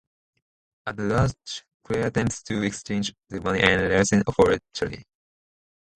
[0.87, 5.05] At the lodge Clair attempts to exchange the money and Larsen for Charlie.